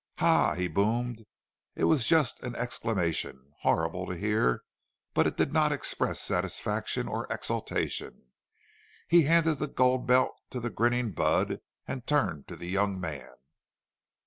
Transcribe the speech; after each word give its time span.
"Hah!" 0.17 0.55
he 0.55 0.67
boomed. 0.67 1.27
It 1.75 1.83
was 1.83 2.07
just 2.07 2.41
an 2.41 2.55
exclamation, 2.55 3.53
horrible 3.59 4.07
to 4.07 4.15
hear, 4.17 4.63
but 5.13 5.27
it 5.27 5.37
did 5.37 5.53
not 5.53 5.71
express 5.71 6.19
satisfaction 6.19 7.07
or 7.07 7.27
exultation. 7.31 8.23
He 9.07 9.25
handed 9.25 9.59
the 9.59 9.67
gold 9.67 10.07
belt 10.07 10.33
to 10.49 10.59
the 10.59 10.71
grinning 10.71 11.11
Budd, 11.11 11.61
and 11.87 12.07
turned 12.07 12.47
to 12.47 12.55
the 12.55 12.65
young 12.67 12.99
man. 12.99 13.29